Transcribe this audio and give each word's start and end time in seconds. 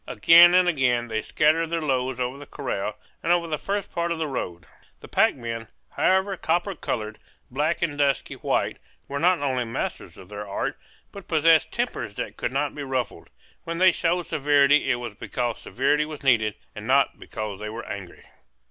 Again 0.07 0.55
and 0.55 0.67
again 0.67 1.09
they 1.09 1.21
scattered 1.21 1.69
their 1.69 1.79
loads 1.79 2.19
over 2.19 2.39
the 2.39 2.47
corral 2.47 2.97
and 3.21 3.31
over 3.31 3.45
the 3.47 3.59
first 3.59 3.91
part 3.91 4.11
of 4.11 4.17
the 4.17 4.25
road. 4.27 4.65
The 4.99 5.07
pack 5.07 5.35
men, 5.35 5.67
however 5.91 6.35
copper 6.37 6.73
colored, 6.73 7.19
black, 7.51 7.83
and 7.83 7.99
dusky 7.99 8.33
white 8.33 8.79
were 9.07 9.19
not 9.19 9.43
only 9.43 9.63
masters 9.63 10.17
of 10.17 10.29
their 10.29 10.47
art, 10.47 10.75
but 11.11 11.27
possessed 11.27 11.71
tempers 11.71 12.15
that 12.15 12.35
could 12.35 12.51
not 12.51 12.73
be 12.73 12.81
ruffled; 12.81 13.29
when 13.63 13.77
they 13.77 13.91
showed 13.91 14.25
severity 14.25 14.89
it 14.89 14.95
was 14.95 15.13
because 15.13 15.59
severity 15.61 16.05
was 16.05 16.23
needed, 16.23 16.55
and 16.73 16.87
not 16.87 17.19
because 17.19 17.59
they 17.59 17.69
were 17.69 17.85
angry. 17.85 18.23